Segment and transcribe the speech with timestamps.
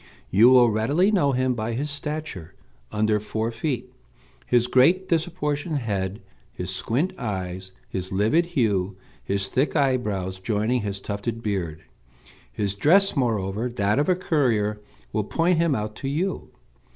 [0.31, 2.55] You will readily know him by his stature,
[2.91, 3.93] under four feet,
[4.47, 10.99] his great disproportioned head, his squint eyes, his livid hue, his thick eyebrows joining his
[10.99, 11.83] tufted beard.
[12.51, 14.81] His dress, moreover, that of a courier,
[15.13, 16.49] will point him out to you.